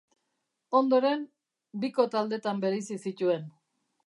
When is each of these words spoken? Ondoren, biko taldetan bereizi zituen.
Ondoren, 0.79 1.27
biko 1.85 2.07
taldetan 2.17 2.65
bereizi 2.65 2.99
zituen. 3.05 3.51